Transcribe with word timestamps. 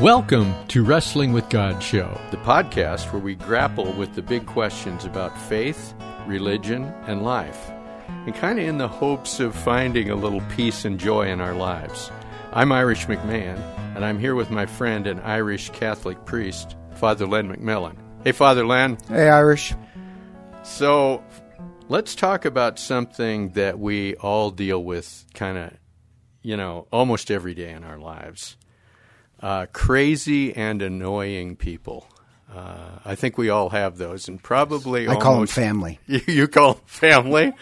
Welcome 0.00 0.54
to 0.68 0.84
Wrestling 0.84 1.32
with 1.32 1.48
God 1.48 1.82
Show. 1.82 2.20
the 2.30 2.36
podcast 2.36 3.12
where 3.12 3.20
we 3.20 3.34
grapple 3.34 3.92
with 3.94 4.14
the 4.14 4.22
big 4.22 4.46
questions 4.46 5.04
about 5.04 5.36
faith, 5.36 5.92
religion, 6.24 6.84
and 7.08 7.24
life, 7.24 7.72
and 8.06 8.32
kind 8.32 8.60
of 8.60 8.68
in 8.68 8.78
the 8.78 8.86
hopes 8.86 9.40
of 9.40 9.56
finding 9.56 10.08
a 10.08 10.14
little 10.14 10.40
peace 10.54 10.84
and 10.84 11.00
joy 11.00 11.26
in 11.26 11.40
our 11.40 11.52
lives. 11.52 12.12
I'm 12.52 12.70
Irish 12.70 13.06
McMahon, 13.06 13.58
and 13.96 14.04
I'm 14.04 14.20
here 14.20 14.36
with 14.36 14.52
my 14.52 14.66
friend 14.66 15.04
and 15.08 15.20
Irish 15.22 15.70
Catholic 15.70 16.24
priest, 16.24 16.76
Father 16.94 17.26
Len 17.26 17.52
McMillan. 17.52 17.96
Hey, 18.22 18.30
Father 18.30 18.64
Len. 18.64 18.98
Hey, 19.08 19.28
Irish. 19.28 19.74
So 20.62 21.24
let's 21.88 22.14
talk 22.14 22.44
about 22.44 22.78
something 22.78 23.48
that 23.54 23.80
we 23.80 24.14
all 24.14 24.52
deal 24.52 24.84
with 24.84 25.24
kind 25.34 25.58
of, 25.58 25.72
you 26.40 26.56
know, 26.56 26.86
almost 26.92 27.32
every 27.32 27.54
day 27.54 27.72
in 27.72 27.82
our 27.82 27.98
lives 27.98 28.56
uh, 29.40 29.66
crazy 29.72 30.54
and 30.54 30.82
annoying 30.82 31.56
people. 31.56 32.06
Uh, 32.52 32.98
I 33.04 33.14
think 33.14 33.36
we 33.36 33.50
all 33.50 33.70
have 33.70 33.98
those, 33.98 34.28
and 34.28 34.42
probably 34.42 35.08
I 35.08 35.16
call 35.16 35.36
them 35.36 35.46
family. 35.46 36.00
You, 36.06 36.20
you 36.26 36.48
call 36.48 36.74
them 36.74 36.82
family? 36.86 37.52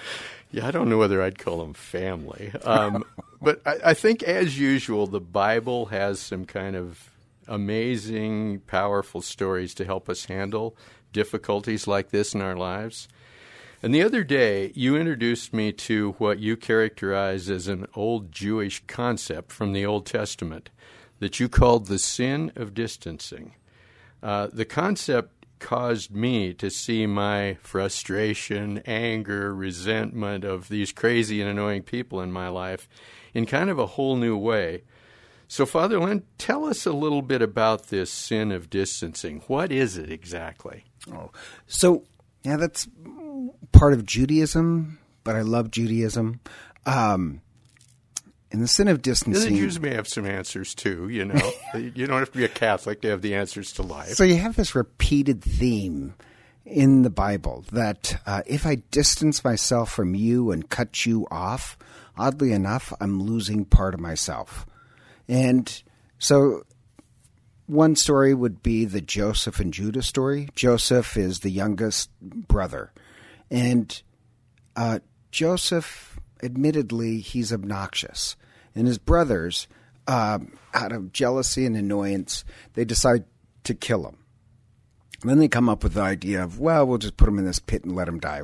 Yeah, 0.53 0.69
I 0.69 0.71
don't 0.71 0.89
know 0.89 0.99
whether 0.99 1.23
I'd 1.23 1.39
call 1.39 1.59
them 1.59 1.75
family. 1.75 2.53
Um, 2.65 3.05
but 3.43 3.61
I, 3.67 3.79
I 3.87 3.95
think, 3.95 4.23
as 4.23 4.59
usual, 4.59 5.07
the 5.07 5.21
Bible 5.21 5.87
has 5.87 6.21
some 6.21 6.47
kind 6.47 6.77
of 6.77 7.11
amazing, 7.49 8.61
powerful 8.61 9.23
stories 9.23 9.75
to 9.75 9.85
help 9.85 10.09
us 10.09 10.27
handle 10.27 10.77
difficulties 11.13 11.87
like 11.87 12.11
this 12.11 12.35
in 12.35 12.41
our 12.41 12.57
lives. 12.57 13.09
And 13.83 13.95
the 13.95 14.03
other 14.03 14.25
day, 14.25 14.73
you 14.75 14.97
introduced 14.97 15.53
me 15.53 15.73
to 15.73 16.13
what 16.19 16.39
you 16.39 16.57
characterize 16.57 17.51
as 17.51 17.69
an 17.69 17.87
old 17.95 18.33
Jewish 18.33 18.83
concept 18.87 19.53
from 19.53 19.73
the 19.73 19.85
Old 19.85 20.07
Testament 20.07 20.71
that 21.19 21.41
you 21.41 21.49
called 21.49 21.87
the 21.87 21.99
sin 21.99 22.53
of 22.57 22.75
distancing. 22.75 23.55
Uh, 24.23 24.49
the 24.53 24.65
concept 24.65 25.47
caused 25.59 26.11
me 26.11 26.53
to 26.55 26.71
see 26.71 27.07
my 27.07 27.57
frustration, 27.63 28.79
anger, 28.87 29.55
resentment 29.55 30.45
of 30.45 30.69
these 30.69 30.93
crazy 30.93 31.41
and 31.41 31.51
annoying 31.51 31.83
people 31.83 32.21
in 32.21 32.31
my 32.31 32.49
life 32.49 32.89
in 33.35 33.47
kind 33.47 33.71
of 33.71 33.79
a 33.79 33.87
whole 33.87 34.17
new 34.17 34.37
way. 34.37 34.83
So, 35.49 35.65
Father 35.65 36.01
Len, 36.01 36.25
tell 36.39 36.65
us 36.65 36.87
a 36.87 36.93
little 36.93 37.23
bit 37.23 37.41
about 37.41 37.87
this 37.87 38.11
sin 38.11 38.51
of 38.51 38.69
distancing. 38.69 39.43
What 39.47 39.71
is 39.71 39.97
it 39.97 40.11
exactly? 40.11 40.85
Oh, 41.13 41.31
so 41.67 42.05
yeah, 42.43 42.57
that's 42.57 42.89
part 43.73 43.93
of 43.93 44.05
Judaism, 44.05 44.99
but 45.23 45.37
I 45.37 45.43
love 45.43 45.71
Judaism. 45.71 46.41
Um, 46.85 47.43
and 48.57 48.65
the 48.65 48.69
sin 48.69 48.89
of 48.89 48.97
The 48.97 49.03
distancing. 49.03 49.55
Jews 49.55 49.79
may 49.79 49.93
have 49.93 50.09
some 50.09 50.25
answers 50.25 50.75
too, 50.75 51.11
you 51.11 51.27
know. 51.27 51.53
you 51.75 52.07
don't 52.07 52.21
have 52.21 52.33
to 52.33 52.39
be 52.39 52.47
a 52.47 52.49
Catholic 52.49 53.03
to 53.03 53.09
have 53.09 53.21
the 53.21 53.35
answers 53.35 53.71
to 53.73 53.83
life. 53.83 54.15
So 54.15 54.25
you 54.25 54.37
have 54.37 54.57
this 54.57 54.75
repeated 54.75 55.43
theme 55.43 56.15
in 56.65 57.03
the 57.03 57.11
Bible 57.11 57.67
that 57.71 58.19
uh, 58.25 58.41
if 58.47 58.65
I 58.65 58.77
distance 58.91 59.45
myself 59.45 59.93
from 59.93 60.15
you 60.15 60.51
and 60.53 60.71
cut 60.71 61.05
you 61.05 61.27
off, 61.31 61.77
oddly 62.17 62.53
enough, 62.53 62.95
I'm 62.99 63.23
losing 63.23 63.67
part 63.67 63.93
of 63.93 64.01
myself. 64.01 64.65
And 65.29 65.83
so 66.19 66.63
one 67.67 67.95
story 67.95 68.33
would 68.33 68.63
be 68.63 68.87
the 68.87 69.03
Joseph 69.03 69.61
and 69.61 69.71
Judah 69.71 70.03
story. 70.03 70.49
Joseph 70.55 71.19
is 71.19 71.41
the 71.41 71.51
youngest 71.51 72.09
brother. 72.23 72.91
And 73.51 74.01
uh, 74.75 75.01
Joseph, 75.31 76.19
admittedly, 76.43 77.21
he's 77.21 77.53
obnoxious. 77.53 78.35
And 78.77 78.87
his 78.87 78.99
brothers, 78.99 79.67
um, 80.07 80.53
out 80.75 80.93
of 80.93 81.13
jealousy 81.13 81.67
and 81.67 81.77
annoyance, 81.77 82.45
they 82.75 82.85
decide 82.85 83.25
to 83.65 83.75
kill 83.75 84.07
him. 84.07 84.19
And 85.23 85.31
then 85.31 85.39
they 85.39 85.49
come 85.49 85.69
up 85.69 85.83
with 85.83 85.95
the 85.95 86.03
idea 86.03 86.45
of, 86.45 86.61
well, 86.61 86.87
we'll 86.87 86.99
just 86.99 87.17
put 87.17 87.29
him 87.29 87.39
in 87.39 87.47
this 87.47 87.59
pit 87.59 87.85
and 87.85 87.97
let 87.97 88.07
him 88.07 88.21
die. 88.21 88.43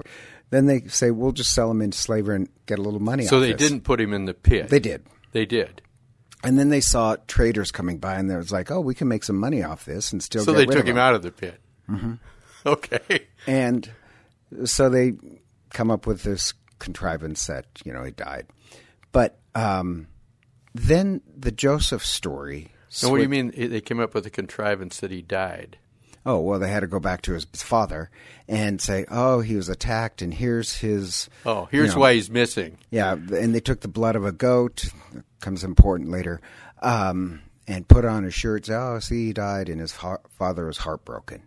Then 0.50 0.66
they 0.66 0.80
say, 0.88 1.10
we'll 1.10 1.32
just 1.32 1.54
sell 1.54 1.70
him 1.70 1.80
into 1.82 1.96
slavery 1.96 2.36
and 2.36 2.48
get 2.66 2.78
a 2.78 2.82
little 2.82 3.00
money 3.00 3.24
So 3.24 3.38
they 3.40 3.52
this. 3.52 3.60
didn't 3.68 3.82
put 3.82 4.00
him 4.00 4.12
in 4.12 4.24
the 4.24 4.34
pit. 4.34 4.68
They 4.68 4.80
did. 4.80 5.06
They 5.32 5.46
did. 5.46 5.82
And 6.44 6.58
then 6.58 6.70
they 6.70 6.80
saw 6.80 7.16
traders 7.28 7.70
coming 7.70 7.98
by, 7.98 8.16
and 8.16 8.28
they 8.28 8.34
was 8.34 8.50
like, 8.50 8.68
"Oh, 8.72 8.80
we 8.80 8.96
can 8.96 9.06
make 9.06 9.22
some 9.22 9.38
money 9.38 9.62
off 9.62 9.84
this 9.84 10.10
and 10.12 10.20
still." 10.20 10.44
So 10.44 10.52
they 10.52 10.66
took 10.66 10.80
of 10.80 10.88
him 10.88 10.98
out 10.98 11.14
of 11.14 11.22
the 11.22 11.30
pit. 11.30 11.60
Mm-hmm. 11.88 12.14
Okay. 12.66 13.26
And 13.48 13.90
so 14.64 14.88
they 14.88 15.14
come 15.70 15.90
up 15.90 16.06
with 16.06 16.22
this 16.22 16.54
contrivance 16.78 17.46
that 17.48 17.66
you 17.84 17.92
know 17.92 18.04
he 18.04 18.12
died. 18.12 18.46
But 19.10 19.38
um, 19.56 20.06
then 20.74 21.20
the 21.36 21.52
Joseph 21.52 22.04
story. 22.04 22.72
So 22.88 23.10
what 23.10 23.16
do 23.16 23.22
you 23.22 23.28
mean 23.28 23.52
they 23.56 23.80
came 23.80 24.00
up 24.00 24.14
with 24.14 24.26
a 24.26 24.30
contrivance 24.30 25.00
that 25.00 25.10
he 25.10 25.22
died? 25.22 25.78
Oh 26.24 26.40
well, 26.40 26.60
they 26.60 26.70
had 26.70 26.80
to 26.80 26.86
go 26.86 27.00
back 27.00 27.22
to 27.22 27.32
his 27.32 27.44
father 27.44 28.10
and 28.46 28.80
say, 28.80 29.04
"Oh, 29.10 29.40
he 29.40 29.56
was 29.56 29.68
attacked, 29.68 30.22
and 30.22 30.32
here's 30.32 30.76
his." 30.76 31.28
Oh, 31.44 31.66
here's 31.70 31.88
you 31.88 31.94
know, 31.94 32.00
why 32.00 32.14
he's 32.14 32.30
missing. 32.30 32.78
Yeah, 32.90 33.12
and 33.14 33.54
they 33.54 33.60
took 33.60 33.80
the 33.80 33.88
blood 33.88 34.14
of 34.14 34.24
a 34.24 34.30
goat. 34.30 34.84
Comes 35.40 35.64
important 35.64 36.10
later, 36.10 36.40
um, 36.80 37.40
and 37.66 37.88
put 37.88 38.04
on 38.04 38.22
his 38.22 38.34
shirt. 38.34 38.70
Oh, 38.70 39.00
see, 39.00 39.26
he 39.26 39.32
died, 39.32 39.68
and 39.68 39.80
his 39.80 39.90
fa- 39.92 40.20
father 40.38 40.66
was 40.66 40.78
heartbroken. 40.78 41.42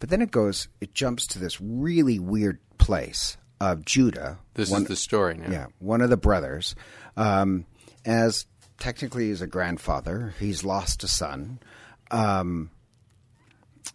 But 0.00 0.08
then 0.08 0.22
it 0.22 0.32
goes. 0.32 0.66
It 0.80 0.92
jumps 0.92 1.28
to 1.28 1.38
this 1.38 1.60
really 1.60 2.18
weird 2.18 2.58
place 2.78 3.36
of 3.60 3.84
Judah. 3.84 4.38
This 4.54 4.70
one- 4.70 4.82
is 4.82 4.88
the 4.88 4.96
story 4.96 5.36
now. 5.36 5.50
yeah, 5.52 5.66
one 5.78 6.00
of 6.00 6.10
the 6.10 6.16
brothers, 6.16 6.74
um, 7.16 7.64
as 8.04 8.46
technically 8.80 9.28
he's 9.28 9.42
a 9.42 9.46
grandfather. 9.46 10.34
He's 10.40 10.64
lost 10.64 11.04
a 11.04 11.08
son. 11.08 11.60
Um, 12.10 12.70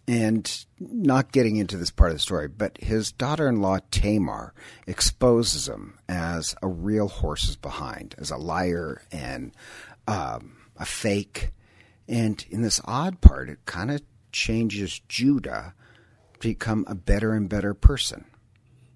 and 0.08 0.64
not 0.78 1.32
getting 1.32 1.56
into 1.56 1.76
this 1.76 1.90
part 1.90 2.10
of 2.10 2.16
the 2.16 2.20
story, 2.20 2.48
but 2.48 2.78
his 2.78 3.12
daughter 3.12 3.48
in 3.48 3.60
law 3.60 3.78
Tamar 3.90 4.54
exposes 4.86 5.68
him 5.68 5.98
as 6.08 6.54
a 6.62 6.68
real 6.68 7.08
horse's 7.08 7.56
behind, 7.56 8.14
as 8.18 8.30
a 8.30 8.36
liar 8.36 9.02
and 9.12 9.52
um, 10.06 10.56
a 10.76 10.84
fake. 10.84 11.50
And 12.08 12.44
in 12.50 12.62
this 12.62 12.80
odd 12.84 13.20
part, 13.20 13.48
it 13.48 13.58
kind 13.66 13.90
of 13.90 14.02
changes 14.32 15.00
Judah 15.08 15.74
to 16.40 16.48
become 16.48 16.84
a 16.86 16.94
better 16.94 17.32
and 17.32 17.48
better 17.48 17.74
person. 17.74 18.26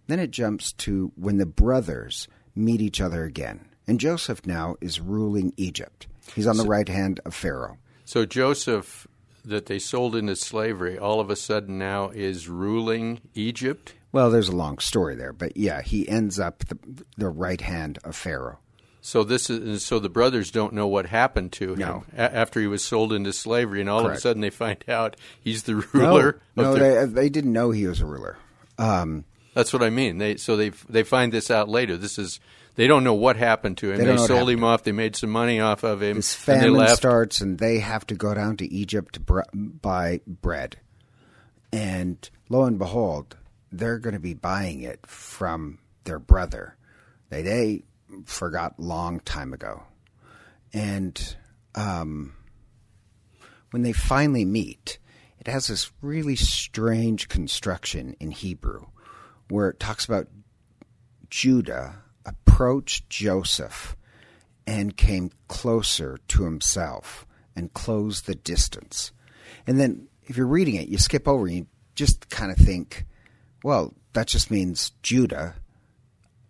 Then 0.06 0.20
it 0.20 0.30
jumps 0.30 0.72
to 0.72 1.12
when 1.16 1.38
the 1.38 1.46
brothers 1.46 2.28
meet 2.54 2.80
each 2.80 3.00
other 3.00 3.24
again. 3.24 3.69
And 3.90 3.98
Joseph 3.98 4.46
now 4.46 4.76
is 4.80 5.00
ruling 5.00 5.52
Egypt. 5.56 6.06
He's 6.36 6.46
on 6.46 6.56
the 6.56 6.62
right 6.62 6.88
hand 6.88 7.18
of 7.24 7.34
Pharaoh. 7.34 7.76
So 8.04 8.24
Joseph, 8.24 9.08
that 9.44 9.66
they 9.66 9.80
sold 9.80 10.14
into 10.14 10.36
slavery, 10.36 10.96
all 10.96 11.18
of 11.18 11.28
a 11.28 11.34
sudden 11.34 11.76
now 11.76 12.10
is 12.10 12.48
ruling 12.48 13.20
Egypt. 13.34 13.94
Well, 14.12 14.30
there's 14.30 14.48
a 14.48 14.54
long 14.54 14.78
story 14.78 15.16
there, 15.16 15.32
but 15.32 15.56
yeah, 15.56 15.82
he 15.82 16.08
ends 16.08 16.38
up 16.38 16.60
the, 16.66 16.78
the 17.16 17.28
right 17.28 17.60
hand 17.60 17.98
of 18.04 18.14
Pharaoh. 18.14 18.60
So 19.00 19.24
this 19.24 19.50
is 19.50 19.84
so 19.84 19.98
the 19.98 20.08
brothers 20.08 20.52
don't 20.52 20.72
know 20.72 20.86
what 20.86 21.06
happened 21.06 21.50
to 21.54 21.72
him 21.72 21.80
No. 21.80 22.04
a- 22.16 22.32
after 22.32 22.60
he 22.60 22.68
was 22.68 22.84
sold 22.84 23.12
into 23.12 23.32
slavery, 23.32 23.80
and 23.80 23.90
all 23.90 24.06
of 24.06 24.12
a 24.12 24.20
sudden 24.20 24.40
they 24.40 24.50
find 24.50 24.84
out 24.88 25.16
he's 25.40 25.64
the 25.64 25.74
ruler. 25.92 26.40
no, 26.54 26.62
no 26.62 26.74
their- 26.76 27.06
they, 27.08 27.12
they 27.22 27.28
didn't 27.28 27.52
know 27.52 27.72
he 27.72 27.88
was 27.88 28.00
a 28.00 28.06
ruler. 28.06 28.36
Um, 28.78 29.24
That's 29.55 29.72
what 29.72 29.83
I 29.83 29.91
mean. 29.91 30.19
They 30.19 30.37
so 30.37 30.56
they 30.56 30.71
they 30.88 31.03
find 31.03 31.33
this 31.33 31.50
out 31.50 31.69
later. 31.69 31.97
This 31.97 32.19
is 32.19 32.41
they 32.77 32.87
don't 32.87 33.05
know 33.05 33.15
what 33.15 33.37
happened 33.37 33.78
to 33.78 33.91
him. 33.91 33.99
They 33.99 34.05
They, 34.05 34.06
don't 34.06 34.16
know 34.16 34.22
what 34.22 34.28
sold 34.28 34.50
him 34.50 34.65
off. 34.65 34.84
They 34.84 34.93
made 34.93 35.16
some 35.16 35.31
money 35.31 35.61
off 35.61 35.83
of 35.83 36.03
him. 36.03 36.16
this 36.16 36.49
and 36.49 36.59
they 36.59 36.69
famine 36.69 36.88
starts, 36.97 37.41
and 37.41 37.59
they 37.59 37.78
have 37.81 38.06
to 38.06 38.15
go 38.15 38.33
down 38.34 38.56
to 38.59 38.72
Egypt 38.72 39.15
to 39.15 39.21
br- 39.21 39.41
buy 39.53 40.21
bread. 40.27 40.77
And 41.72 42.28
lo 42.49 42.65
and 42.65 42.78
behold, 42.78 43.37
they're 43.73 43.99
going 43.99 44.14
to 44.14 44.20
be 44.20 44.35
buying 44.35 44.82
it 44.82 45.06
from 45.06 45.79
their 46.05 46.19
brother. 46.19 46.76
They 47.29 47.43
they 47.43 47.82
forgot 48.25 48.79
long 48.81 49.20
time 49.20 49.53
ago, 49.53 49.82
and 50.73 51.37
um, 51.75 52.35
when 53.70 53.82
they 53.82 53.93
finally 53.93 54.44
meet, 54.44 54.99
it 55.38 55.46
has 55.46 55.69
this 55.69 55.91
really 56.03 56.37
strange 56.37 57.29
construction 57.29 58.17
in 58.19 58.31
Hebrew, 58.32 58.87
where 59.50 59.69
it 59.69 59.81
talks 59.81 60.05
about 60.05 60.29
Judah 61.29 61.97
approached 62.25 63.08
Joseph 63.11 63.97
and 64.67 64.97
came 64.97 65.31
closer 65.49 66.19
to 66.29 66.44
himself 66.44 67.26
and 67.56 67.75
closed 67.75 68.26
the 68.26 68.35
distance. 68.35 69.12
And 69.67 69.79
then 69.79 70.08
if 70.23 70.37
you're 70.37 70.47
reading 70.47 70.76
it, 70.76 70.88
you 70.88 70.99
skip 70.99 71.26
over 71.26 71.47
and 71.47 71.56
you 71.56 71.67
just 71.94 72.31
kind 72.31 72.52
of 72.52 72.56
think, 72.56 73.05
well, 73.64 73.94
that 74.12 74.29
just 74.29 74.50
means 74.50 74.93
Judah 75.02 75.56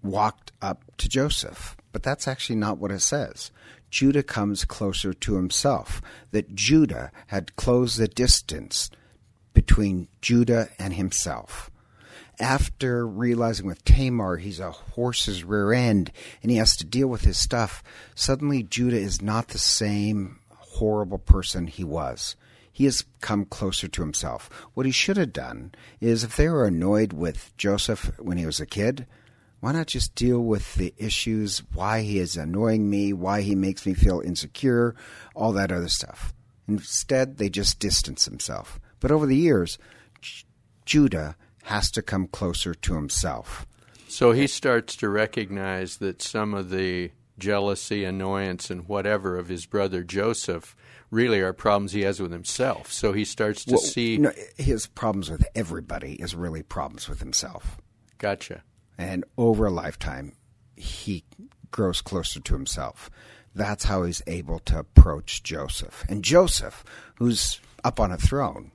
walked 0.02 0.52
up 0.60 0.84
to 0.98 1.08
Joseph. 1.08 1.76
But 1.92 2.02
that's 2.02 2.28
actually 2.28 2.56
not 2.56 2.78
what 2.78 2.92
it 2.92 3.00
says. 3.00 3.50
Judah 3.90 4.22
comes 4.22 4.64
closer 4.64 5.12
to 5.12 5.34
himself, 5.34 6.00
that 6.30 6.54
Judah 6.54 7.10
had 7.28 7.56
closed 7.56 7.98
the 7.98 8.06
distance 8.06 8.90
between 9.52 10.06
Judah 10.20 10.68
and 10.78 10.94
himself. 10.94 11.70
After 12.40 13.06
realizing 13.06 13.66
with 13.66 13.84
Tamar 13.84 14.38
he's 14.38 14.60
a 14.60 14.70
horse's 14.70 15.44
rear 15.44 15.74
end 15.74 16.10
and 16.42 16.50
he 16.50 16.56
has 16.56 16.74
to 16.78 16.86
deal 16.86 17.06
with 17.06 17.20
his 17.22 17.36
stuff, 17.36 17.82
suddenly 18.14 18.62
Judah 18.62 18.96
is 18.96 19.20
not 19.20 19.48
the 19.48 19.58
same 19.58 20.40
horrible 20.48 21.18
person 21.18 21.66
he 21.66 21.84
was. 21.84 22.36
He 22.72 22.86
has 22.86 23.04
come 23.20 23.44
closer 23.44 23.88
to 23.88 24.02
himself. 24.02 24.48
What 24.72 24.86
he 24.86 24.92
should 24.92 25.18
have 25.18 25.34
done 25.34 25.72
is 26.00 26.24
if 26.24 26.34
they 26.36 26.48
were 26.48 26.64
annoyed 26.64 27.12
with 27.12 27.54
Joseph 27.58 28.18
when 28.18 28.38
he 28.38 28.46
was 28.46 28.58
a 28.58 28.64
kid, 28.64 29.06
why 29.60 29.72
not 29.72 29.88
just 29.88 30.14
deal 30.14 30.40
with 30.40 30.76
the 30.76 30.94
issues, 30.96 31.62
why 31.74 32.00
he 32.00 32.18
is 32.18 32.38
annoying 32.38 32.88
me, 32.88 33.12
why 33.12 33.42
he 33.42 33.54
makes 33.54 33.84
me 33.84 33.92
feel 33.92 34.20
insecure, 34.20 34.94
all 35.34 35.52
that 35.52 35.70
other 35.70 35.88
stuff. 35.88 36.32
Instead, 36.66 37.36
they 37.36 37.50
just 37.50 37.78
distance 37.78 38.24
himself. 38.24 38.80
But 39.00 39.10
over 39.10 39.26
the 39.26 39.36
years, 39.36 39.76
J- 40.22 40.44
Judah 40.86 41.36
has 41.64 41.90
to 41.92 42.02
come 42.02 42.26
closer 42.26 42.74
to 42.74 42.94
himself. 42.94 43.66
So 44.08 44.32
he 44.32 44.46
starts 44.46 44.96
to 44.96 45.08
recognize 45.08 45.98
that 45.98 46.20
some 46.22 46.52
of 46.54 46.70
the 46.70 47.10
jealousy, 47.38 48.04
annoyance, 48.04 48.70
and 48.70 48.86
whatever 48.88 49.36
of 49.38 49.48
his 49.48 49.66
brother 49.66 50.02
Joseph 50.02 50.74
really 51.10 51.40
are 51.40 51.52
problems 51.52 51.92
he 51.92 52.02
has 52.02 52.20
with 52.20 52.32
himself. 52.32 52.92
So 52.92 53.12
he 53.12 53.24
starts 53.24 53.64
to 53.66 53.72
Well, 53.72 53.80
see. 53.80 54.18
no, 54.18 54.32
his 54.58 54.86
problems 54.86 55.30
with 55.30 55.44
everybody 55.54 56.14
is 56.14 56.34
really 56.34 56.62
problems 56.62 57.08
with 57.08 57.20
himself. 57.20 57.78
Gotcha. 58.18 58.62
And 58.98 59.24
over 59.38 59.66
a 59.66 59.70
lifetime, 59.70 60.32
he 60.76 61.24
grows 61.70 62.00
closer 62.02 62.40
to 62.40 62.54
himself. 62.54 63.10
That's 63.54 63.84
how 63.84 64.04
he's 64.04 64.22
able 64.26 64.58
to 64.60 64.78
approach 64.78 65.42
Joseph. 65.42 66.04
And 66.08 66.22
Joseph, 66.22 66.84
who's 67.16 67.60
up 67.82 67.98
on 67.98 68.12
a 68.12 68.16
throne, 68.18 68.70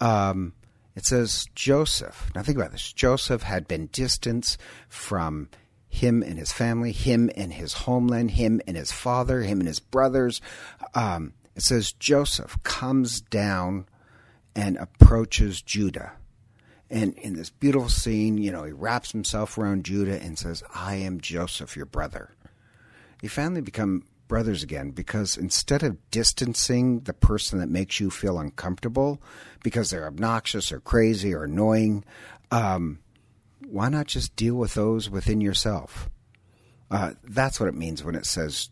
um, 0.00 0.52
it 0.96 1.04
says 1.04 1.46
Joseph. 1.54 2.30
Now 2.34 2.42
think 2.42 2.58
about 2.58 2.72
this. 2.72 2.92
Joseph 2.92 3.42
had 3.42 3.68
been 3.68 3.88
distanced 3.92 4.58
from 4.88 5.50
him 5.88 6.22
and 6.22 6.38
his 6.38 6.52
family, 6.52 6.90
him 6.90 7.30
and 7.36 7.52
his 7.52 7.74
homeland, 7.74 8.32
him 8.32 8.60
and 8.66 8.76
his 8.76 8.90
father, 8.90 9.42
him 9.42 9.60
and 9.60 9.68
his 9.68 9.78
brothers. 9.78 10.40
Um, 10.94 11.34
it 11.54 11.62
says 11.62 11.92
Joseph 11.92 12.60
comes 12.62 13.20
down 13.20 13.86
and 14.54 14.78
approaches 14.78 15.60
Judah. 15.62 16.12
And 16.88 17.14
in 17.18 17.34
this 17.34 17.50
beautiful 17.50 17.88
scene, 17.88 18.38
you 18.38 18.50
know, 18.50 18.64
he 18.64 18.72
wraps 18.72 19.12
himself 19.12 19.58
around 19.58 19.84
Judah 19.84 20.20
and 20.22 20.38
says, 20.38 20.62
I 20.74 20.96
am 20.96 21.20
Joseph, 21.20 21.76
your 21.76 21.86
brother. 21.86 22.30
They 23.20 23.28
finally 23.28 23.60
become 23.60 24.04
brothers 24.28 24.62
again 24.62 24.90
because 24.90 25.36
instead 25.36 25.82
of 25.82 26.10
distancing 26.10 27.00
the 27.00 27.12
person 27.12 27.58
that 27.58 27.68
makes 27.68 28.00
you 28.00 28.10
feel 28.10 28.38
uncomfortable 28.38 29.20
because 29.62 29.90
they're 29.90 30.06
obnoxious 30.06 30.72
or 30.72 30.80
crazy 30.80 31.34
or 31.34 31.44
annoying, 31.44 32.04
um, 32.50 32.98
why 33.68 33.88
not 33.88 34.06
just 34.06 34.36
deal 34.36 34.54
with 34.54 34.74
those 34.74 35.10
within 35.10 35.40
yourself? 35.40 36.08
Uh, 36.90 37.12
that's 37.24 37.58
what 37.58 37.68
it 37.68 37.74
means 37.74 38.04
when 38.04 38.14
it 38.14 38.26
says 38.26 38.70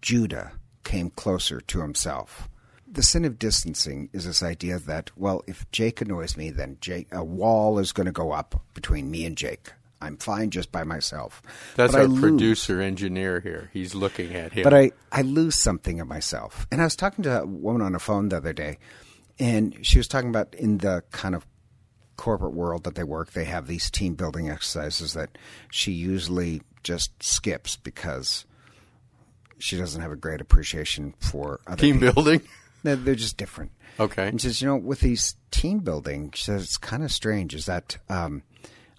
Judah 0.00 0.52
came 0.84 1.10
closer 1.10 1.60
to 1.60 1.80
himself. 1.80 2.48
The 2.86 3.02
sin 3.02 3.24
of 3.24 3.38
distancing 3.38 4.08
is 4.12 4.24
this 4.24 4.42
idea 4.42 4.78
that, 4.78 5.10
well, 5.16 5.42
if 5.46 5.70
Jake 5.72 6.00
annoys 6.00 6.36
me, 6.36 6.50
then 6.50 6.78
Jake, 6.80 7.08
a 7.12 7.24
wall 7.24 7.78
is 7.78 7.92
going 7.92 8.06
to 8.06 8.12
go 8.12 8.32
up 8.32 8.62
between 8.72 9.10
me 9.10 9.26
and 9.26 9.36
Jake. 9.36 9.72
I'm 10.00 10.16
fine 10.18 10.50
just 10.50 10.70
by 10.72 10.84
myself. 10.84 11.42
That's 11.74 11.92
But 11.92 12.00
our 12.02 12.06
lose. 12.06 12.20
producer 12.20 12.80
engineer 12.80 13.40
here. 13.40 13.70
He's 13.72 13.94
looking 13.94 14.34
at 14.34 14.52
him. 14.52 14.62
But 14.64 14.74
I, 14.74 14.90
I 15.10 15.22
lose 15.22 15.54
something 15.56 16.00
of 16.00 16.06
myself. 16.08 16.66
And 16.70 16.80
I 16.80 16.84
was 16.84 16.96
talking 16.96 17.24
to 17.24 17.42
a 17.42 17.46
woman 17.46 17.80
on 17.82 17.92
the 17.92 17.98
phone 17.98 18.28
the 18.28 18.36
other 18.36 18.52
day, 18.52 18.78
and 19.38 19.76
she 19.86 19.98
was 19.98 20.06
talking 20.08 20.28
about 20.28 20.54
in 20.54 20.78
the 20.78 21.02
kind 21.12 21.34
of 21.34 21.46
corporate 22.16 22.52
world 22.54 22.84
that 22.84 22.94
they 22.94 23.04
work, 23.04 23.32
they 23.32 23.44
have 23.44 23.66
these 23.66 23.90
team 23.90 24.14
building 24.14 24.50
exercises 24.50 25.12
that 25.14 25.36
she 25.70 25.92
usually 25.92 26.62
just 26.82 27.10
skips 27.22 27.76
because 27.76 28.44
she 29.58 29.76
doesn't 29.76 30.00
have 30.02 30.12
a 30.12 30.16
great 30.16 30.40
appreciation 30.40 31.14
for 31.20 31.60
other 31.66 31.76
Team 31.80 32.00
people. 32.00 32.22
building. 32.22 32.42
They're, 32.82 32.94
they're 32.96 33.14
just 33.16 33.36
different. 33.36 33.72
Okay. 33.98 34.28
And 34.28 34.40
she 34.40 34.46
says, 34.46 34.62
you 34.62 34.68
know, 34.68 34.76
with 34.76 35.00
these 35.00 35.34
team 35.50 35.80
building, 35.80 36.30
she 36.34 36.44
says 36.44 36.62
it's 36.62 36.76
kind 36.76 37.02
of 37.02 37.10
strange 37.10 37.52
is 37.54 37.66
that 37.66 37.98
um, 38.08 38.44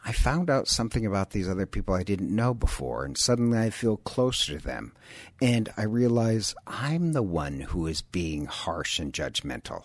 I 0.08 0.14
found 0.14 0.50
out 0.50 0.70
something 0.70 1.06
about 1.06 1.32
these 1.32 1.50
other 1.50 1.66
people 1.66 1.94
I 1.94 2.04
didn't 2.04 2.34
know 2.34 2.54
before, 2.54 3.04
and 3.04 3.18
suddenly 3.18 3.60
I 3.60 3.70
feel 3.72 3.98
closer 3.98 4.58
to 4.58 4.66
them. 4.66 4.94
And 5.42 5.68
I 5.76 5.84
realize 5.84 6.56
I'm 6.66 7.12
the 7.12 7.22
one 7.22 7.60
who 7.60 7.88
is 7.88 8.04
being 8.04 8.46
harsh 8.46 9.00
and 9.00 9.12
judgmental. 9.12 9.84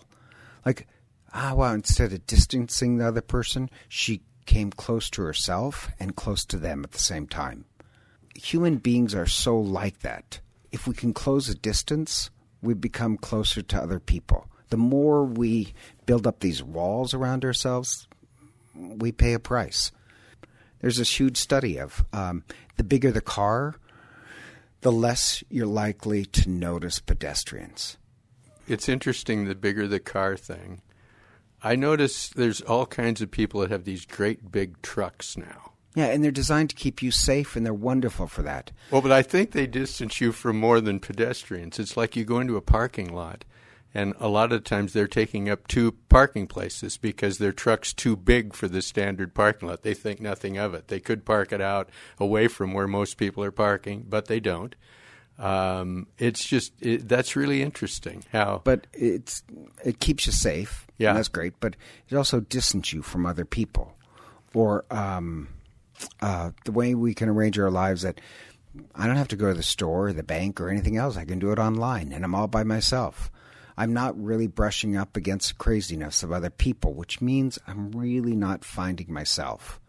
Like, 0.65 0.87
ah, 1.33 1.53
well, 1.55 1.73
instead 1.73 2.13
of 2.13 2.25
distancing 2.25 2.97
the 2.97 3.07
other 3.09 3.19
person, 3.19 3.69
she 3.89 4.21
came 4.45 4.71
close 4.71 5.09
to 5.09 5.23
herself 5.23 5.89
and 5.99 6.15
close 6.15 6.45
to 6.45 6.57
them 6.57 6.85
at 6.85 6.91
the 6.91 6.99
same 6.99 7.27
time. 7.27 7.65
Human 8.33 8.77
beings 8.77 9.13
are 9.13 9.25
so 9.25 9.59
like 9.59 9.99
that. 9.99 10.39
If 10.71 10.87
we 10.87 10.93
can 10.93 11.13
close 11.13 11.49
a 11.49 11.55
distance, 11.55 12.29
we 12.61 12.75
become 12.75 13.17
closer 13.17 13.61
to 13.61 13.77
other 13.77 13.99
people. 13.99 14.47
The 14.69 14.77
more 14.77 15.25
we 15.25 15.73
build 16.05 16.25
up 16.25 16.39
these 16.39 16.63
walls 16.63 17.13
around 17.13 17.43
ourselves, 17.43 18.07
we 18.73 19.11
pay 19.11 19.33
a 19.33 19.39
price. 19.39 19.91
There's 20.83 20.97
this 20.97 21.17
huge 21.17 21.37
study 21.37 21.77
of 21.77 22.03
um, 22.11 22.43
the 22.75 22.83
bigger 22.83 23.09
the 23.09 23.21
car, 23.21 23.75
the 24.81 24.91
less 24.91 25.41
you're 25.49 25.65
likely 25.65 26.25
to 26.25 26.49
notice 26.49 26.99
pedestrians. 26.99 27.95
It's 28.67 28.89
interesting 28.89 29.45
the 29.45 29.55
bigger 29.55 29.87
the 29.87 30.01
car 30.01 30.35
thing. 30.35 30.81
I 31.63 31.77
notice 31.77 32.27
there's 32.27 32.59
all 32.59 32.85
kinds 32.85 33.21
of 33.21 33.31
people 33.31 33.61
that 33.61 33.71
have 33.71 33.85
these 33.85 34.05
great 34.05 34.51
big 34.51 34.81
trucks 34.81 35.37
now. 35.37 35.71
Yeah, 35.95 36.07
and 36.07 36.21
they're 36.21 36.31
designed 36.31 36.71
to 36.71 36.75
keep 36.75 37.01
you 37.01 37.11
safe, 37.11 37.55
and 37.55 37.65
they're 37.65 37.73
wonderful 37.73 38.27
for 38.27 38.41
that. 38.41 38.71
Well, 38.91 39.01
but 39.01 39.13
I 39.13 39.21
think 39.21 39.51
they 39.51 39.67
distance 39.67 40.19
you 40.19 40.33
from 40.33 40.59
more 40.59 40.81
than 40.81 40.99
pedestrians. 40.99 41.79
It's 41.79 41.95
like 41.95 42.17
you 42.17 42.25
go 42.25 42.41
into 42.41 42.57
a 42.57 42.61
parking 42.61 43.13
lot, 43.13 43.45
and 43.93 44.13
a 44.19 44.27
lot 44.27 44.51
of 44.51 44.63
times 44.63 44.93
they're 44.93 45.07
taking 45.07 45.49
up 45.49 45.67
two 45.67 45.93
parking 46.09 46.47
places 46.47 46.97
because 46.97 47.37
their 47.37 47.51
truck's 47.51 47.93
too 47.93 48.15
big 48.15 48.53
for 48.53 48.67
the 48.67 48.81
standard 48.81 49.33
parking 49.33 49.69
lot. 49.69 49.83
They 49.83 49.93
think 49.93 50.19
nothing 50.19 50.57
of 50.57 50.73
it. 50.73 50.87
They 50.87 50.99
could 50.99 51.25
park 51.25 51.51
it 51.51 51.61
out 51.61 51.89
away 52.19 52.47
from 52.47 52.73
where 52.73 52.87
most 52.87 53.17
people 53.17 53.43
are 53.43 53.51
parking, 53.51 54.05
but 54.09 54.25
they 54.25 54.39
don't. 54.39 54.75
Um, 55.37 56.07
it's 56.17 56.45
just 56.45 56.73
it, 56.79 57.07
that's 57.07 57.35
really 57.35 57.61
interesting 57.61 58.23
how. 58.31 58.61
But 58.63 58.87
it's 58.93 59.43
it 59.83 59.99
keeps 59.99 60.25
you 60.27 60.31
safe. 60.31 60.87
Yeah. 60.97 61.09
and 61.09 61.17
that's 61.17 61.27
great. 61.27 61.59
But 61.59 61.75
it 62.09 62.15
also 62.15 62.39
distances 62.39 62.93
you 62.93 63.01
from 63.01 63.25
other 63.25 63.45
people, 63.45 63.95
or 64.53 64.85
um, 64.91 65.49
uh, 66.21 66.51
the 66.65 66.71
way 66.71 66.93
we 66.93 67.13
can 67.13 67.29
arrange 67.29 67.57
our 67.57 67.71
lives 67.71 68.03
that 68.03 68.21
I 68.95 69.07
don't 69.07 69.17
have 69.17 69.27
to 69.29 69.35
go 69.35 69.49
to 69.49 69.53
the 69.53 69.63
store, 69.63 70.07
or 70.07 70.13
the 70.13 70.23
bank, 70.23 70.61
or 70.61 70.69
anything 70.69 70.97
else. 70.97 71.17
I 71.17 71.25
can 71.25 71.39
do 71.39 71.51
it 71.51 71.59
online, 71.59 72.11
and 72.11 72.23
I'm 72.23 72.35
all 72.35 72.47
by 72.47 72.63
myself. 72.63 73.31
I'm 73.77 73.93
not 73.93 74.21
really 74.21 74.47
brushing 74.47 74.95
up 74.95 75.17
against 75.17 75.49
the 75.49 75.55
craziness 75.55 76.23
of 76.23 76.31
other 76.31 76.49
people, 76.49 76.93
which 76.93 77.21
means 77.21 77.59
I'm 77.67 77.91
really 77.91 78.35
not 78.35 78.63
finding 78.63 79.11
myself. 79.11 79.79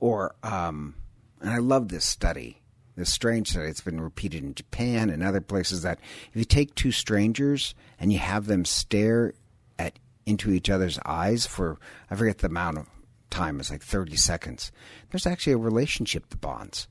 Or, 0.00 0.34
um, 0.42 0.96
and 1.40 1.50
I 1.50 1.58
love 1.58 1.88
this 1.88 2.04
study, 2.04 2.60
this 2.96 3.12
strange 3.12 3.50
study. 3.50 3.68
It's 3.68 3.80
been 3.80 4.00
repeated 4.00 4.42
in 4.42 4.54
Japan 4.54 5.10
and 5.10 5.22
other 5.22 5.40
places 5.40 5.82
that 5.82 6.00
if 6.30 6.36
you 6.36 6.44
take 6.44 6.74
two 6.74 6.92
strangers 6.92 7.74
and 8.00 8.12
you 8.12 8.18
have 8.18 8.46
them 8.46 8.64
stare 8.64 9.34
at 9.78 9.98
into 10.26 10.50
each 10.50 10.70
other's 10.70 10.98
eyes 11.04 11.46
for 11.46 11.78
I 12.10 12.16
forget 12.16 12.38
the 12.38 12.46
amount 12.46 12.78
of 12.78 12.86
time, 13.30 13.60
it's 13.60 13.70
like 13.70 13.82
thirty 13.82 14.16
seconds. 14.16 14.72
There's 15.10 15.26
actually 15.26 15.54
a 15.54 15.58
relationship 15.58 16.28
that 16.30 16.40
bonds. 16.40 16.88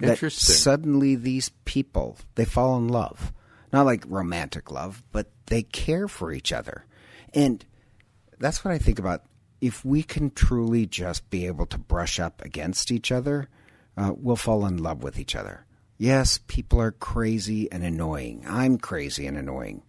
That 0.00 0.10
Interesting. 0.10 0.54
suddenly 0.54 1.14
these 1.14 1.50
people 1.64 2.18
they 2.34 2.44
fall 2.44 2.76
in 2.76 2.88
love, 2.88 3.32
not 3.72 3.86
like 3.86 4.04
romantic 4.06 4.70
love, 4.70 5.02
but 5.12 5.30
they 5.46 5.62
care 5.62 6.08
for 6.08 6.32
each 6.32 6.52
other, 6.52 6.84
and 7.34 7.64
that's 8.38 8.64
what 8.64 8.74
I 8.74 8.78
think 8.78 8.98
about. 8.98 9.24
If 9.60 9.84
we 9.84 10.02
can 10.02 10.30
truly 10.30 10.86
just 10.86 11.30
be 11.30 11.46
able 11.46 11.66
to 11.66 11.78
brush 11.78 12.18
up 12.18 12.42
against 12.44 12.90
each 12.90 13.12
other, 13.12 13.48
uh, 13.96 14.12
we'll 14.16 14.36
fall 14.36 14.66
in 14.66 14.78
love 14.78 15.02
with 15.04 15.18
each 15.18 15.36
other. 15.36 15.64
Yes, 15.98 16.38
people 16.48 16.80
are 16.80 16.90
crazy 16.90 17.70
and 17.70 17.84
annoying. 17.84 18.44
I'm 18.48 18.76
crazy 18.78 19.24
and 19.26 19.38
annoying. 19.38 19.82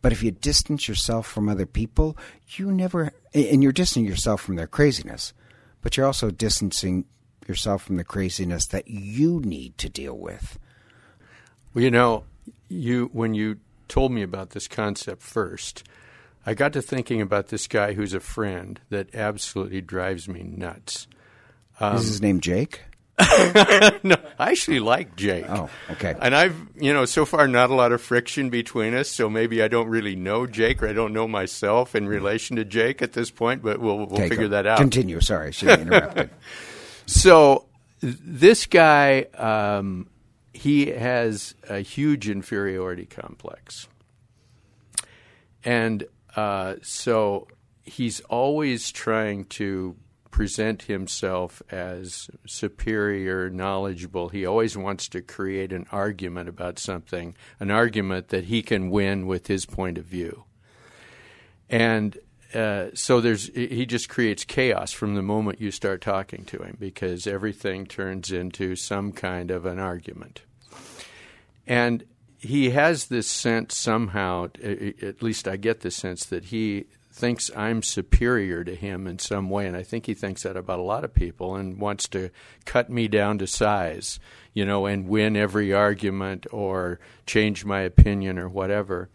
But 0.00 0.12
if 0.12 0.22
you 0.22 0.30
distance 0.30 0.86
yourself 0.86 1.26
from 1.26 1.48
other 1.48 1.66
people, 1.66 2.16
you 2.50 2.70
never, 2.70 3.12
and 3.34 3.64
you're 3.64 3.72
distancing 3.72 4.06
yourself 4.08 4.40
from 4.40 4.54
their 4.54 4.68
craziness, 4.68 5.32
but 5.82 5.96
you're 5.96 6.06
also 6.06 6.30
distancing 6.30 7.06
yourself 7.48 7.82
from 7.82 7.96
the 7.96 8.04
craziness 8.04 8.66
that 8.66 8.88
you 8.88 9.40
need 9.40 9.76
to 9.78 9.88
deal 9.88 10.16
with. 10.16 10.58
Well, 11.74 11.82
you 11.82 11.90
know, 11.90 12.24
you 12.68 13.10
when 13.12 13.34
you 13.34 13.58
told 13.88 14.12
me 14.12 14.22
about 14.22 14.50
this 14.50 14.68
concept 14.68 15.22
first, 15.22 15.84
I 16.44 16.54
got 16.54 16.72
to 16.74 16.82
thinking 16.82 17.20
about 17.20 17.48
this 17.48 17.66
guy 17.66 17.94
who's 17.94 18.14
a 18.14 18.20
friend 18.20 18.80
that 18.90 19.14
absolutely 19.14 19.80
drives 19.80 20.28
me 20.28 20.42
nuts. 20.42 21.06
Um, 21.80 21.96
Is 21.96 22.08
his 22.08 22.22
name 22.22 22.40
Jake? 22.40 22.82
no, 23.18 24.16
I 24.38 24.50
actually 24.50 24.78
like 24.78 25.16
Jake. 25.16 25.46
Oh, 25.48 25.70
okay. 25.92 26.14
And 26.20 26.34
I've, 26.36 26.54
you 26.78 26.92
know, 26.92 27.06
so 27.06 27.24
far 27.24 27.48
not 27.48 27.70
a 27.70 27.74
lot 27.74 27.92
of 27.92 28.02
friction 28.02 28.50
between 28.50 28.94
us, 28.94 29.08
so 29.08 29.30
maybe 29.30 29.62
I 29.62 29.68
don't 29.68 29.88
really 29.88 30.14
know 30.14 30.46
Jake 30.46 30.82
or 30.82 30.88
I 30.88 30.92
don't 30.92 31.14
know 31.14 31.26
myself 31.26 31.94
in 31.94 32.06
relation 32.06 32.56
to 32.56 32.64
Jake 32.64 33.00
at 33.00 33.14
this 33.14 33.30
point, 33.30 33.62
but 33.62 33.80
we'll 33.80 34.06
we'll 34.06 34.28
figure 34.28 34.48
that 34.48 34.66
out. 34.66 34.78
Continue. 34.78 35.20
Sorry, 35.20 35.48
I 35.48 35.50
should 35.50 35.68
have 35.70 35.80
interrupted. 35.86 36.30
So 37.06 37.64
this 38.00 38.66
guy, 38.66 39.22
um, 39.34 40.08
he 40.56 40.86
has 40.86 41.54
a 41.68 41.80
huge 41.80 42.28
inferiority 42.28 43.04
complex. 43.04 43.88
And 45.64 46.04
uh, 46.34 46.76
so 46.82 47.48
he's 47.82 48.20
always 48.22 48.90
trying 48.90 49.44
to 49.44 49.96
present 50.30 50.82
himself 50.82 51.62
as 51.70 52.28
superior, 52.46 53.48
knowledgeable. 53.48 54.28
He 54.28 54.44
always 54.44 54.76
wants 54.76 55.08
to 55.08 55.22
create 55.22 55.72
an 55.72 55.86
argument 55.92 56.48
about 56.48 56.78
something, 56.78 57.34
an 57.60 57.70
argument 57.70 58.28
that 58.28 58.44
he 58.44 58.62
can 58.62 58.90
win 58.90 59.26
with 59.26 59.46
his 59.46 59.66
point 59.66 59.98
of 59.98 60.04
view. 60.04 60.44
And 61.68 62.18
uh, 62.54 62.86
so 62.94 63.20
there's 63.20 63.48
he 63.48 63.86
just 63.86 64.08
creates 64.08 64.44
chaos 64.44 64.92
from 64.92 65.14
the 65.14 65.22
moment 65.22 65.60
you 65.60 65.70
start 65.70 66.00
talking 66.00 66.44
to 66.46 66.58
him 66.58 66.76
because 66.78 67.26
everything 67.26 67.86
turns 67.86 68.30
into 68.30 68.76
some 68.76 69.12
kind 69.12 69.50
of 69.50 69.66
an 69.66 69.78
argument. 69.78 70.42
And 71.66 72.04
he 72.38 72.70
has 72.70 73.06
this 73.06 73.26
sense 73.26 73.76
somehow, 73.76 74.48
at 74.62 75.22
least 75.22 75.48
I 75.48 75.56
get 75.56 75.80
the 75.80 75.90
sense 75.90 76.24
that 76.26 76.44
he 76.44 76.86
thinks 77.16 77.50
I'm 77.56 77.82
superior 77.82 78.62
to 78.62 78.74
him 78.74 79.06
in 79.06 79.18
some 79.18 79.48
way, 79.48 79.66
and 79.66 79.76
I 79.76 79.82
think 79.82 80.04
he 80.04 80.12
thinks 80.12 80.42
that 80.42 80.56
about 80.56 80.78
a 80.78 80.82
lot 80.82 81.02
of 81.02 81.14
people 81.14 81.56
and 81.56 81.80
wants 81.80 82.06
to 82.08 82.30
cut 82.66 82.90
me 82.90 83.08
down 83.08 83.38
to 83.38 83.46
size, 83.46 84.20
you 84.52 84.66
know, 84.66 84.84
and 84.84 85.08
win 85.08 85.34
every 85.34 85.72
argument 85.72 86.46
or 86.52 87.00
change 87.24 87.64
my 87.64 87.80
opinion 87.80 88.38
or 88.38 88.50
whatever. 88.50 89.08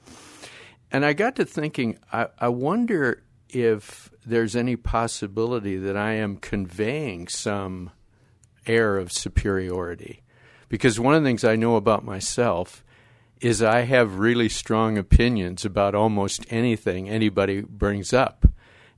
And 0.91 1.05
I 1.05 1.13
got 1.13 1.35
to 1.37 1.45
thinking, 1.45 1.97
I, 2.11 2.27
I 2.37 2.49
wonder 2.49 3.23
if 3.49 4.11
there's 4.25 4.55
any 4.55 4.75
possibility 4.75 5.77
that 5.77 5.97
I 5.97 6.13
am 6.13 6.37
conveying 6.37 7.27
some 7.27 7.91
air 8.65 8.97
of 8.97 9.11
superiority. 9.11 10.23
Because 10.69 10.99
one 10.99 11.15
of 11.15 11.23
the 11.23 11.29
things 11.29 11.43
I 11.43 11.55
know 11.55 11.75
about 11.75 12.05
myself 12.05 12.83
is 13.39 13.61
I 13.61 13.81
have 13.81 14.19
really 14.19 14.49
strong 14.49 14.97
opinions 14.97 15.65
about 15.65 15.95
almost 15.95 16.45
anything 16.49 17.09
anybody 17.09 17.61
brings 17.61 18.13
up. 18.13 18.45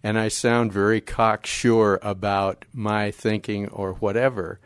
And 0.03 0.19
I 0.19 0.27
sound 0.27 0.73
very 0.73 0.99
cocksure 0.99 1.97
about 2.01 2.65
my 2.73 3.09
thinking 3.09 3.69
or 3.69 3.93
whatever. 3.93 4.59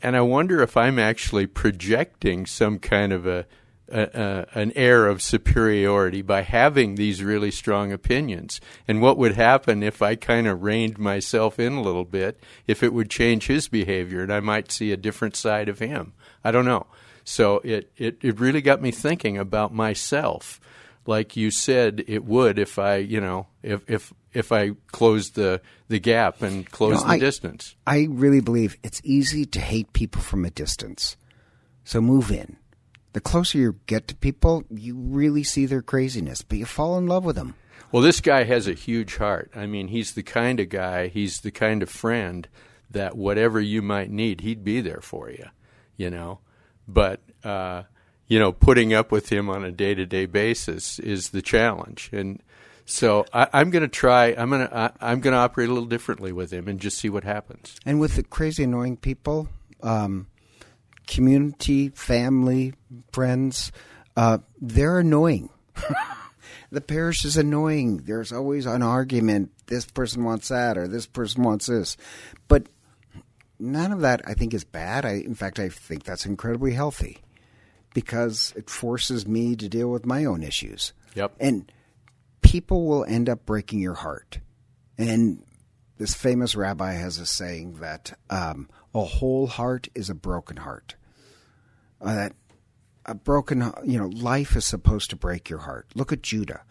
And 0.00 0.16
I 0.16 0.20
wonder 0.20 0.62
if 0.62 0.76
I'm 0.76 0.98
actually 0.98 1.46
projecting 1.46 2.46
some 2.46 2.78
kind 2.78 3.12
of 3.12 3.26
a, 3.26 3.46
a, 3.88 4.46
a, 4.54 4.58
an 4.58 4.72
air 4.74 5.06
of 5.06 5.22
superiority 5.22 6.22
by 6.22 6.42
having 6.42 6.94
these 6.94 7.22
really 7.22 7.50
strong 7.50 7.92
opinions. 7.92 8.60
And 8.88 9.00
what 9.00 9.18
would 9.18 9.34
happen 9.34 9.82
if 9.82 10.02
I 10.02 10.16
kind 10.16 10.46
of 10.46 10.62
reined 10.62 10.98
myself 10.98 11.58
in 11.58 11.74
a 11.74 11.82
little 11.82 12.04
bit, 12.04 12.42
if 12.66 12.82
it 12.82 12.92
would 12.92 13.10
change 13.10 13.46
his 13.46 13.68
behavior 13.68 14.22
and 14.22 14.32
I 14.32 14.40
might 14.40 14.72
see 14.72 14.92
a 14.92 14.96
different 14.96 15.36
side 15.36 15.68
of 15.68 15.78
him? 15.78 16.14
I 16.44 16.50
don't 16.50 16.64
know. 16.64 16.86
So 17.24 17.60
it, 17.64 17.90
it, 17.96 18.18
it 18.22 18.38
really 18.38 18.60
got 18.60 18.80
me 18.80 18.92
thinking 18.92 19.36
about 19.36 19.74
myself, 19.74 20.60
like 21.06 21.36
you 21.36 21.50
said 21.50 22.04
it 22.06 22.24
would 22.24 22.58
if 22.58 22.78
I, 22.78 22.96
you 22.96 23.20
know, 23.20 23.48
if 23.62 23.88
if 23.88 24.12
if 24.32 24.52
I 24.52 24.72
closed 24.92 25.34
the 25.34 25.60
the 25.88 25.98
gap 25.98 26.42
and 26.42 26.70
closed 26.70 27.00
you 27.00 27.06
know, 27.06 27.08
the 27.08 27.14
I, 27.14 27.18
distance. 27.18 27.74
I 27.86 28.06
really 28.10 28.40
believe 28.40 28.76
it's 28.82 29.00
easy 29.02 29.44
to 29.46 29.60
hate 29.60 29.92
people 29.92 30.22
from 30.22 30.44
a 30.44 30.50
distance. 30.50 31.16
So 31.84 32.00
move 32.00 32.30
in. 32.30 32.58
The 33.16 33.20
closer 33.22 33.56
you 33.56 33.80
get 33.86 34.08
to 34.08 34.14
people, 34.14 34.64
you 34.68 34.94
really 34.94 35.42
see 35.42 35.64
their 35.64 35.80
craziness, 35.80 36.42
but 36.42 36.58
you 36.58 36.66
fall 36.66 36.98
in 36.98 37.06
love 37.06 37.24
with 37.24 37.36
them. 37.36 37.54
Well, 37.90 38.02
this 38.02 38.20
guy 38.20 38.44
has 38.44 38.68
a 38.68 38.74
huge 38.74 39.16
heart. 39.16 39.50
I 39.56 39.64
mean, 39.64 39.88
he's 39.88 40.12
the 40.12 40.22
kind 40.22 40.60
of 40.60 40.68
guy, 40.68 41.08
he's 41.08 41.40
the 41.40 41.50
kind 41.50 41.82
of 41.82 41.88
friend 41.88 42.46
that 42.90 43.16
whatever 43.16 43.58
you 43.58 43.80
might 43.80 44.10
need, 44.10 44.42
he'd 44.42 44.62
be 44.62 44.82
there 44.82 45.00
for 45.00 45.30
you, 45.30 45.46
you 45.96 46.10
know 46.10 46.40
but 46.86 47.20
uh, 47.44 47.82
you 48.28 48.38
know, 48.38 48.52
putting 48.52 48.92
up 48.92 49.12
with 49.12 49.30
him 49.30 49.48
on 49.48 49.64
a 49.64 49.70
day 49.70 49.94
to 49.94 50.06
day 50.06 50.26
basis 50.26 50.98
is 50.98 51.30
the 51.30 51.42
challenge. 51.42 52.10
And 52.12 52.42
so 52.84 53.24
I, 53.32 53.60
am 53.60 53.70
going 53.70 53.82
to 53.82 53.88
try. 53.88 54.26
I'm 54.28 54.50
going 54.50 54.68
to 54.68 54.92
I'm 55.00 55.20
going 55.20 55.32
to 55.32 55.38
operate 55.38 55.68
a 55.68 55.72
little 55.72 55.88
differently 55.88 56.32
with 56.32 56.52
him 56.52 56.68
and 56.68 56.80
just 56.80 56.98
see 56.98 57.08
what 57.08 57.24
happens. 57.24 57.76
And 57.84 58.00
with 58.00 58.16
the 58.16 58.22
crazy 58.22 58.64
annoying 58.64 58.96
people, 58.96 59.48
um, 59.82 60.26
community, 61.06 61.90
family, 61.90 62.74
friends, 63.12 63.72
uh, 64.16 64.38
they're 64.60 64.98
annoying. 64.98 65.50
the 66.70 66.80
parish 66.80 67.24
is 67.24 67.36
annoying. 67.36 67.98
There's 67.98 68.32
always 68.32 68.66
an 68.66 68.82
argument. 68.82 69.52
This 69.66 69.86
person 69.86 70.24
wants 70.24 70.48
that, 70.48 70.78
or 70.78 70.88
this 70.88 71.06
person 71.06 71.42
wants 71.42 71.66
this. 71.66 71.96
But 72.48 72.66
none 73.58 73.92
of 73.92 74.00
that 74.00 74.22
I 74.26 74.34
think 74.34 74.54
is 74.54 74.64
bad. 74.64 75.04
I, 75.04 75.12
in 75.12 75.34
fact, 75.34 75.58
I 75.58 75.68
think 75.68 76.04
that's 76.04 76.26
incredibly 76.26 76.72
healthy 76.72 77.18
because 77.94 78.52
it 78.56 78.68
forces 78.68 79.26
me 79.26 79.56
to 79.56 79.68
deal 79.68 79.90
with 79.90 80.04
my 80.04 80.24
own 80.24 80.42
issues. 80.42 80.92
Yep. 81.14 81.34
And 81.40 81.72
people 82.42 82.86
will 82.86 83.04
end 83.04 83.28
up 83.28 83.46
breaking 83.46 83.80
your 83.80 83.94
heart. 83.94 84.40
And 84.98 85.42
this 85.98 86.14
famous 86.14 86.54
rabbi 86.54 86.92
has 86.92 87.18
a 87.18 87.26
saying 87.26 87.74
that 87.80 88.18
um, 88.28 88.68
a 88.96 89.04
whole 89.04 89.46
heart 89.46 89.88
is 89.94 90.08
a 90.08 90.14
broken 90.14 90.56
heart. 90.56 90.96
Uh, 92.00 92.14
that 92.14 92.32
a 93.04 93.14
broken, 93.14 93.72
you 93.84 93.98
know, 93.98 94.06
life 94.06 94.56
is 94.56 94.64
supposed 94.64 95.10
to 95.10 95.16
break 95.16 95.50
your 95.50 95.60
heart. 95.60 95.86
Look 95.94 96.12
at 96.12 96.22
Judah. 96.22 96.62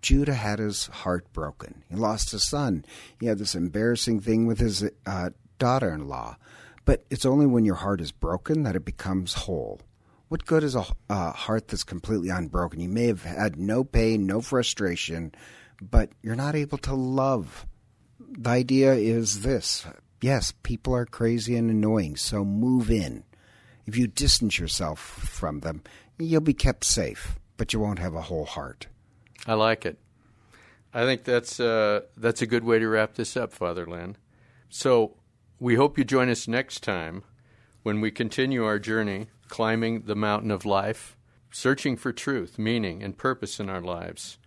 Judah 0.00 0.34
had 0.34 0.58
his 0.58 0.86
heart 0.86 1.30
broken. 1.32 1.84
He 1.88 1.96
lost 1.96 2.32
his 2.32 2.48
son. 2.48 2.84
He 3.20 3.26
had 3.26 3.38
this 3.38 3.54
embarrassing 3.54 4.20
thing 4.20 4.46
with 4.46 4.58
his 4.58 4.84
uh, 5.06 5.30
daughter 5.58 5.92
in 5.92 6.08
law. 6.08 6.36
But 6.84 7.04
it's 7.10 7.24
only 7.24 7.46
when 7.46 7.64
your 7.64 7.76
heart 7.76 8.00
is 8.00 8.12
broken 8.12 8.62
that 8.64 8.76
it 8.76 8.84
becomes 8.84 9.34
whole. 9.34 9.80
What 10.28 10.46
good 10.46 10.64
is 10.64 10.74
a, 10.74 10.84
a 11.08 11.30
heart 11.30 11.68
that's 11.68 11.84
completely 11.84 12.28
unbroken? 12.28 12.80
You 12.80 12.88
may 12.88 13.06
have 13.06 13.22
had 13.22 13.56
no 13.56 13.84
pain, 13.84 14.26
no 14.26 14.40
frustration, 14.40 15.32
but 15.80 16.10
you're 16.22 16.34
not 16.34 16.54
able 16.54 16.78
to 16.78 16.94
love. 16.94 17.66
The 18.18 18.50
idea 18.50 18.94
is 18.94 19.42
this 19.42 19.86
yes, 20.24 20.54
people 20.62 20.94
are 20.94 21.04
crazy 21.04 21.54
and 21.54 21.70
annoying, 21.70 22.16
so 22.16 22.44
move 22.46 22.90
in. 22.90 23.24
If 23.84 23.94
you 23.94 24.06
distance 24.06 24.58
yourself 24.58 24.98
from 24.98 25.60
them, 25.60 25.82
you'll 26.18 26.40
be 26.40 26.54
kept 26.54 26.84
safe, 26.84 27.38
but 27.58 27.74
you 27.74 27.80
won't 27.80 27.98
have 27.98 28.14
a 28.14 28.22
whole 28.22 28.46
heart. 28.46 28.86
I 29.46 29.52
like 29.52 29.84
it. 29.84 29.98
I 30.94 31.04
think 31.04 31.24
that's 31.24 31.60
uh, 31.60 32.02
that's 32.16 32.40
a 32.40 32.46
good 32.46 32.64
way 32.64 32.78
to 32.78 32.88
wrap 32.88 33.14
this 33.14 33.36
up, 33.36 33.52
Father 33.52 33.84
Len. 33.84 34.16
So 34.70 35.16
we 35.60 35.74
hope 35.74 35.98
you 35.98 36.04
join 36.04 36.30
us 36.30 36.48
next 36.48 36.82
time 36.82 37.22
when 37.82 38.00
we 38.00 38.10
continue 38.10 38.64
our 38.64 38.78
journey 38.78 39.26
climbing 39.48 40.02
the 40.02 40.16
mountain 40.16 40.50
of 40.50 40.64
life, 40.64 41.18
searching 41.50 41.96
for 41.96 42.12
truth, 42.12 42.58
meaning, 42.58 43.02
and 43.02 43.18
purpose 43.18 43.60
in 43.60 43.68
our 43.68 43.82
lives. 43.82 44.38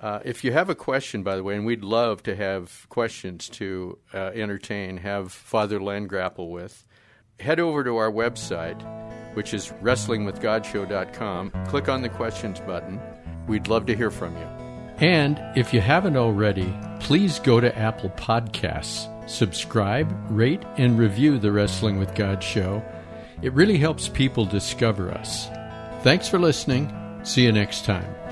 Uh, 0.00 0.20
if 0.24 0.44
you 0.44 0.52
have 0.52 0.70
a 0.70 0.74
question, 0.74 1.22
by 1.22 1.36
the 1.36 1.42
way, 1.42 1.56
and 1.56 1.66
we'd 1.66 1.82
love 1.82 2.22
to 2.22 2.36
have 2.36 2.86
questions 2.88 3.48
to 3.48 3.98
uh, 4.14 4.30
entertain, 4.34 4.98
have 4.98 5.32
Father 5.32 5.80
Len 5.80 6.06
grapple 6.06 6.50
with, 6.50 6.84
head 7.40 7.58
over 7.58 7.82
to 7.82 7.96
our 7.96 8.10
website, 8.10 8.80
which 9.34 9.52
is 9.52 9.72
wrestlingwithgodshow.com. 9.82 11.52
Click 11.66 11.88
on 11.88 12.02
the 12.02 12.08
questions 12.08 12.60
button. 12.60 13.00
We'd 13.48 13.68
love 13.68 13.86
to 13.86 13.96
hear 13.96 14.10
from 14.10 14.36
you. 14.36 14.46
And 14.98 15.40
if 15.56 15.72
you 15.74 15.80
haven't 15.80 16.16
already, 16.16 16.76
please 17.00 17.38
go 17.38 17.60
to 17.60 17.76
Apple 17.76 18.10
Podcasts 18.10 19.08
subscribe, 19.28 20.12
rate, 20.30 20.62
and 20.76 20.98
review 20.98 21.38
the 21.38 21.52
Wrestling 21.52 21.98
with 21.98 22.14
God 22.14 22.42
show. 22.42 22.82
It 23.42 23.52
really 23.52 23.78
helps 23.78 24.08
people 24.08 24.44
discover 24.44 25.10
us. 25.12 25.48
Thanks 26.02 26.28
for 26.28 26.38
listening. 26.38 26.92
See 27.24 27.44
you 27.44 27.52
next 27.52 27.84
time. 27.84 28.27